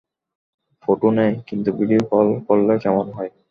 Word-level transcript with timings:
Photo 0.83 1.07
নেই, 1.17 1.31
কিন্তু 1.47 1.69
video 1.79 2.01
call 2.11 2.27
করলে 2.47 2.73
কেমন 2.83 3.05
হয়? 3.15 3.31